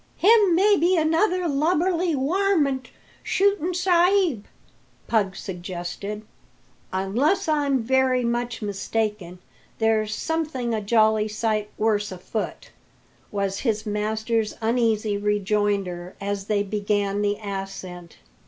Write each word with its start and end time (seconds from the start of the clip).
"Him 0.17 0.55
maybe 0.55 0.95
another 0.97 1.47
lubberly 1.47 2.15
warmint 2.15 2.87
shooting, 3.21 3.71
sa'b," 3.71 4.45
Pug 5.07 5.35
suggested. 5.35 6.23
"Unless 6.91 7.47
I'm 7.47 7.83
very 7.83 8.23
much 8.25 8.63
mistaken, 8.63 9.37
there's 9.77 10.15
something 10.15 10.73
a 10.73 10.81
jolly 10.81 11.27
sight 11.27 11.69
worse 11.77 12.11
afoot," 12.11 12.71
was 13.31 13.59
his 13.59 13.85
master's 13.85 14.55
uneasy 14.59 15.19
rejoinder 15.19 16.15
as 16.19 16.45
they 16.47 16.63
began 16.63 17.21
the 17.21 17.35
ascent. 17.35 18.17